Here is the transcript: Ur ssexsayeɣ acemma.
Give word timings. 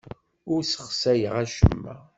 Ur 0.53 0.61
ssexsayeɣ 0.63 1.33
acemma. 1.43 1.95